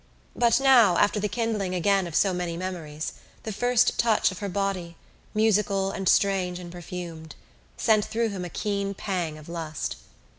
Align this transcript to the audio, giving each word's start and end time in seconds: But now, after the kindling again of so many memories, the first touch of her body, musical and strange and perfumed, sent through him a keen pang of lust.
But 0.35 0.59
now, 0.59 0.97
after 0.97 1.19
the 1.19 1.27
kindling 1.29 1.75
again 1.75 2.07
of 2.07 2.15
so 2.15 2.33
many 2.33 2.57
memories, 2.57 3.13
the 3.43 3.51
first 3.53 3.99
touch 3.99 4.31
of 4.31 4.39
her 4.39 4.49
body, 4.49 4.97
musical 5.35 5.91
and 5.91 6.09
strange 6.09 6.57
and 6.57 6.71
perfumed, 6.71 7.35
sent 7.77 8.03
through 8.05 8.29
him 8.29 8.43
a 8.43 8.49
keen 8.49 8.95
pang 8.95 9.37
of 9.37 9.47
lust. 9.47 9.97